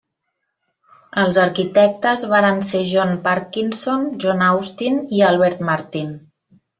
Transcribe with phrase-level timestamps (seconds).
[1.23, 6.11] Els arquitectes varen ser John Parkinson, John Austin i Albert Martin.